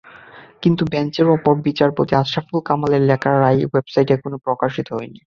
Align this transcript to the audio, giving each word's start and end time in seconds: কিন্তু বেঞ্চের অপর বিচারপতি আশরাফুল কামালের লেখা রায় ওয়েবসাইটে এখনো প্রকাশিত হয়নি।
কিন্তু 0.63 0.83
বেঞ্চের 0.91 1.27
অপর 1.35 1.55
বিচারপতি 1.67 2.13
আশরাফুল 2.15 2.59
কামালের 2.67 3.03
লেখা 3.09 3.31
রায় 3.33 3.59
ওয়েবসাইটে 3.65 4.11
এখনো 4.17 4.37
প্রকাশিত 4.45 4.87
হয়নি। 4.95 5.19